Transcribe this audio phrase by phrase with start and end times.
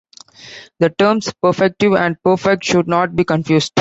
[0.79, 3.69] The terms "perfective" and "perfect" should not be confused.